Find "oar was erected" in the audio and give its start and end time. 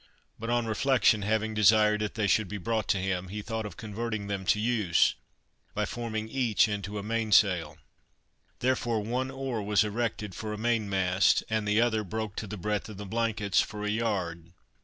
9.29-10.33